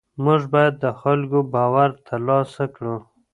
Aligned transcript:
موږ 0.23 0.41
باید 0.53 0.73
د 0.83 0.85
خلکو 1.01 1.39
باور 1.53 1.89
ترلاسه 2.07 2.63
کړو. 2.75 2.95